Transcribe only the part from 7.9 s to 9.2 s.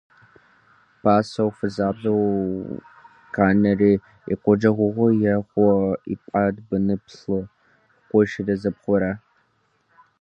къуищрэ зыпхъурэ.